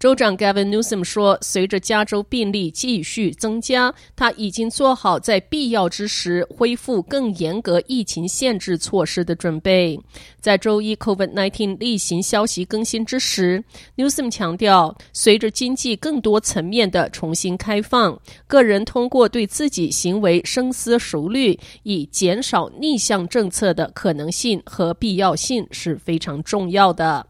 [0.00, 10.00] 州长 Gavin Newsom 说，随着加州病例继续增加，他已经做好在必要之时恢复更严格疫情限制措施的准备。
[10.40, 13.62] 在周一 COVID-19 例行消息更新之时
[13.94, 27.26] ，Newsom 强调，随着经济更多层面的重新开放，个人通过对自己行为深思熟虑，以减少逆向政策的可能性和必要性是非常重要的。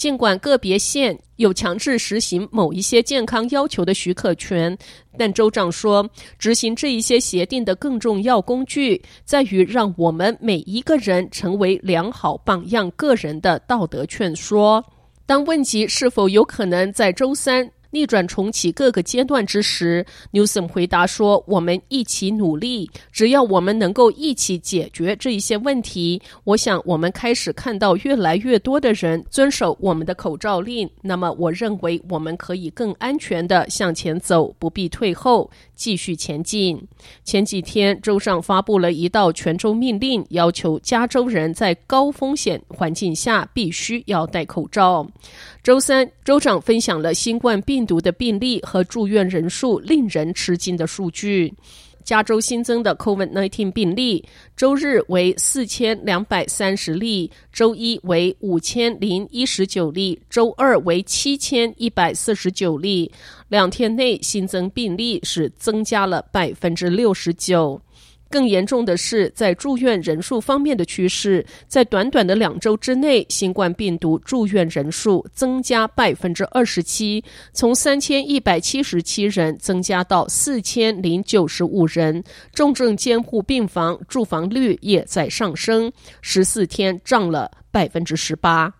[0.00, 4.74] 尽管个别县有强制实行某一些健康要求的许可权，
[5.18, 14.82] 但州长说，执行这一些协定的更重要工具，在于让我们每一个人成为良好榜样个人的道德劝说。
[15.26, 30.88] 当问及是否有可能在周三逆转重启各个阶段之时，Newsom 回答说：“我们一起努力，只要我们能够一起解决这一些问题，我想我们开始看到越来越多的人遵守我们的口罩令。
[31.02, 36.80] 那么，我认为我们可以更安全的向前走，不必退后，继续前进。”
[37.24, 45.06] 前几天，州上发布了一道全州命令，要求加州人在高风险环境下必须要戴口罩。
[45.62, 51.54] 周三，州长分享了新冠病病毒的病例和住院人数令人吃惊的数据。
[52.04, 54.22] 加州新增的 COVID-19 病例，
[54.54, 63.10] 周日为四千两百三十例，周一为五千零一十九例，周二为七千一百四十九例。
[63.48, 67.80] 两天内新增病例是增加了百分之六十九。
[68.30, 82.22] 更严重的是，在住院人数方面的趋势，在短短的两周之内，新冠病毒住院人数增加百分之二十七，从三千一百七十七人增加到四千零九十五人。
[82.54, 85.90] 重症监护病房住房率也在上升，
[86.22, 88.72] 十四天涨了百分之十八。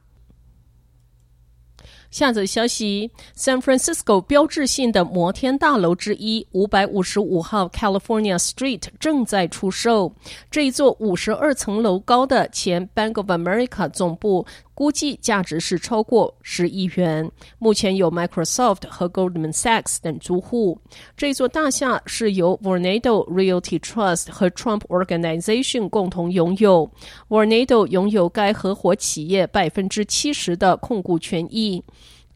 [2.11, 10.13] 下则消息：San Francisco 标志性的摩天大楼之一，五百五十五号 California Street 正在出售。
[10.51, 14.45] 这一座五十二层楼高的前 Bank of America 总部，
[14.81, 17.31] 估计价值是超过十亿元。
[17.59, 20.81] 目前有 Microsoft 和 Goldman Sachs 等租户。
[21.15, 26.91] 这座大厦是由 Vornado Realty Trust 和 Trump Organization 共同拥有。
[27.29, 31.85] Vornado 拥有该合伙企业百分之七十的控股权益。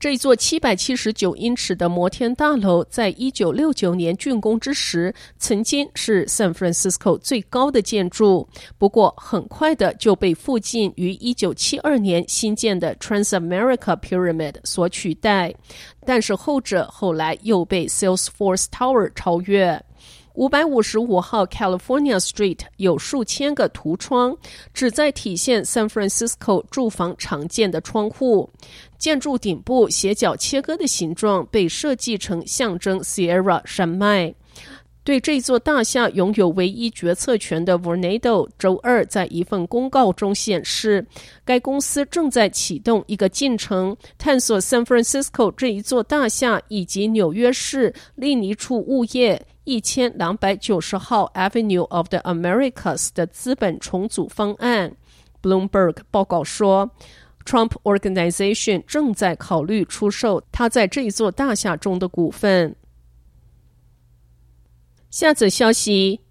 [0.04, 8.46] 这座七百七十九英尺的摩天大楼，在一九六九年竣工之时，曾经是 San Francisco 最高的建筑。
[8.76, 15.54] 不过，很快的就被附近于一九七二年新建的 Transamerica Pyramid 所取代。
[16.04, 19.82] 但是后者后来又被 Salesforce Tower 超越。
[20.34, 24.36] 五百五十五号 California Street 有数千个凸窗，
[24.72, 28.50] 旨在体现 San Francisco 住房常见的窗户。
[28.98, 34.34] 建筑顶部斜角切割的形状被设计成象征 Sierra 山脉。
[35.04, 41.06] 对这座大厦拥有唯一决策权的 Vornado 周二在一份公告中显示，
[41.44, 49.40] 该公司正在启动一个进程，探索 San Francisco 这一座大厦以及纽约市另一处物业。
[49.64, 54.96] 一千两百九十号 Avenue of the Americas 的资本重组方案
[55.42, 56.90] ，Bloomberg 报告说
[57.44, 62.76] ，Trump Organization 正在考虑出售他在这一座大厦中的股份。
[65.10, 66.23] 下则消息。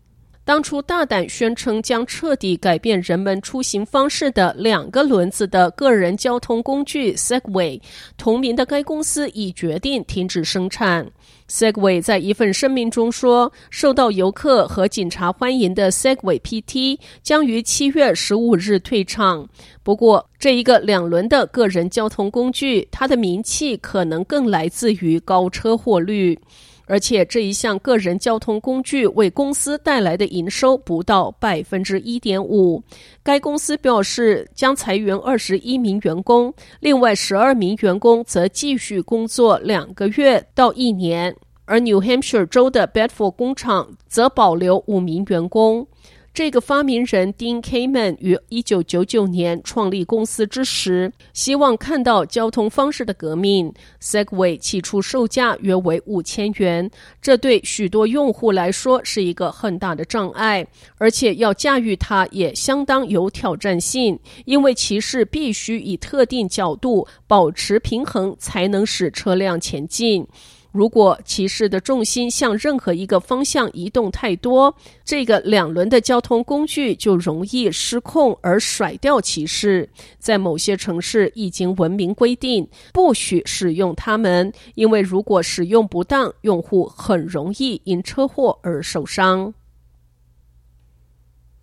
[0.45, 7.79] 当初大胆宣称将彻底改变人们出行方式的两个轮子的个人交通工具 Segway，
[8.17, 11.09] 同名的该公司已决定停止生产。
[11.49, 19.47] Segway 在一份声明中说，受到游客和警察欢迎的 Segway PT 将于七月十五日退场。
[19.81, 26.37] 不过，这一个两轮的个人交通工具，它的名气可能更来自于高车祸率。
[26.85, 32.83] 而且这一项个人交通工具为公司带来的营收不到百分之一点五。
[33.23, 41.35] 该公司表示将裁员二十一名员工，另外十二名员工则继续工作两个月到一年。
[41.65, 45.87] 而 New Hampshire 州的 Bedford 工厂则保留五名员工。
[46.33, 53.71] 这个发明人 Dean Kamen 于一九九九年创立公司之时，希望看到交通方式的革命。
[54.01, 56.89] Segway 起初售价约为五千元，
[57.21, 60.65] 这对许多用户来说是一个很大的障碍，
[60.97, 70.27] 而且要驾驭它也相当有挑战性，因为骑士必须以特定角度保持平衡，才能使车辆前进。
[70.73, 74.75] 如果骑士的重心向任何一个方向移动太多，
[75.05, 79.87] 这个两轮的交通工具就容易失控而甩掉骑士。
[80.17, 89.53] 在某些城市已经文明规定不许使用它们，因为如果使用不当，用户很容易因车祸而受伤。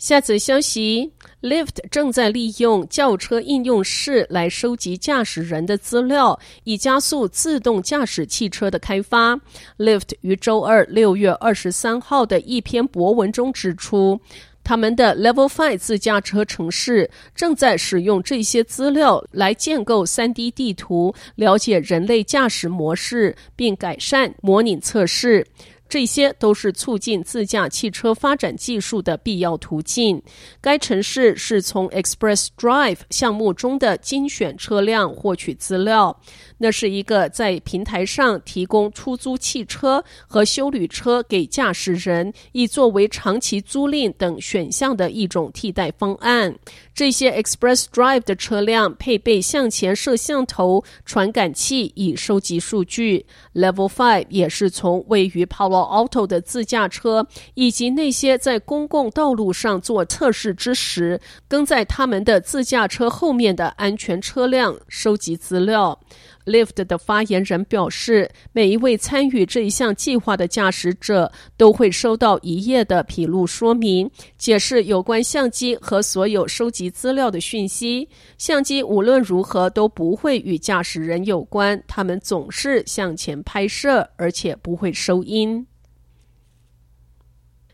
[0.01, 1.13] 下则消息
[1.43, 9.39] ，Lyft 正在利用轿车应用室来收集驾驶人的资料，以加速自动驾驶汽车的开发。
[9.77, 14.19] Lyft 于周二六月二十三号的一篇博文中指出，
[14.65, 25.47] 他们的 Level Five 自驾车城市正在使用这些资料来建构 3D 地图，了解人类驾驶模式，并改善模拟测试。
[25.91, 30.23] 这些都是促进自驾汽车发展技术的必要途径。
[30.61, 36.17] 该城市是从 Express Drive 项目中的精选车辆获取资料。
[36.59, 46.55] 那是一个在平台上提供出租汽车和修旅车给驾驶人，以作为长期租赁等选项的一种替代方案。
[46.95, 53.25] 这些 Express Drive 的车辆配备向前摄像头、传感器以收集数据。
[53.55, 65.99] Level Five 也是从位于 Palo Auto 的自驾车以及那些在公共道路上做测试之时，跟在他们的自驾车后面的安全车辆收集资料。
[66.47, 78.09] Lyft 的发言人表示，每一位参与这一项计划的驾驶者都会收到一页的披露说明，解释有关相机和所有收集资料的讯息。
[78.39, 85.65] 相机无论如何都不会与驾驶人有关，他们总是向前拍摄，而且不会收音。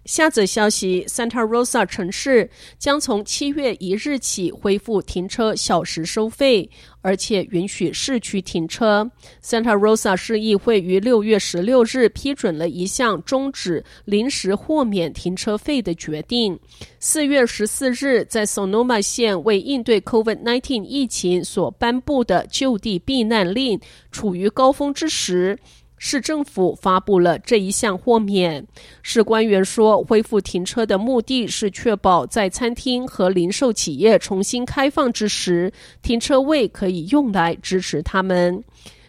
[0.06, 2.49] 下则消息：Santa Rosa 城市
[2.79, 6.70] 将从七月一日起恢复停车小时收费，
[7.03, 9.11] 而且允许市区停车。
[9.43, 16.58] Santa Rosa 市议会于六月十六日批准了一项终止临时豁免停车费的决定。
[17.00, 23.81] 四月十四日，在 Sonoma 县为应对 COVID-19 疫情所颁布的就地避难令
[24.12, 25.58] 处于高峰之时。
[25.98, 28.66] 市政府发布了这一项豁免。
[29.02, 35.72] 市官员说，恢复停车的目的是确保在餐厅和零售企业重新开放之时，
[36.02, 38.62] 停车位可以用来支持他们。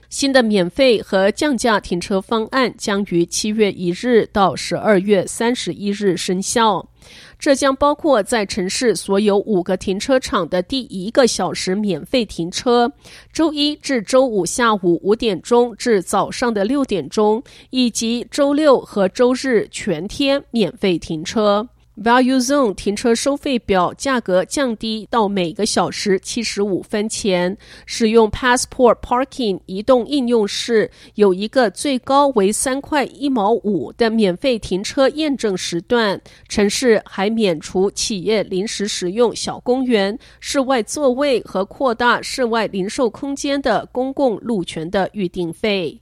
[0.10, 6.88] 新的免费和降价停车方案将于七月一日到十二月三十一日生效。
[7.40, 12.92] 这将包括在城市所有五个停车场的第一个小时免费停车，
[13.32, 21.70] 周一至周五下午五点钟至早上的六点钟，以及周六和周日全天免费停车。
[22.04, 27.58] Value Zone 停车收费表价格降低到每个小时七十五分钱。
[27.88, 36.22] 使用 Passport Parking 移动应用室有一个最高为三块一毛五的免费停车验证时段。
[36.48, 46.00] 城市还免除企业临时使用小公园、室外座位和扩大室外零售空间的公共路权的预订费。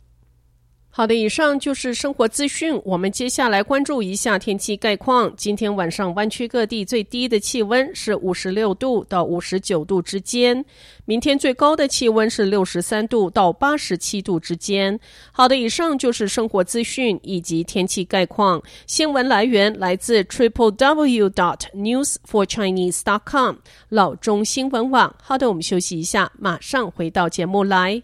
[0.97, 2.81] 好的，以上就是生活资讯。
[2.85, 5.29] 我们接下来关注一下天气概况。
[5.35, 10.63] 今天晚上湾区各地最低的气温是五十六度到五十九度之间，
[11.03, 14.97] 明天最高的气温是六十三度到八十七度之间。
[15.33, 18.63] 好的，以上就是生活资讯以及天气概况。
[18.87, 23.57] 新闻来源来自 triple w dot news for chinese dot com
[23.89, 25.13] 老中新闻网。
[25.21, 28.01] 好的，我们休息一下，马上回到节目来。